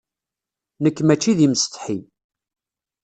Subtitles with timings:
[0.83, 1.97] Nekk maci d imsetḥi.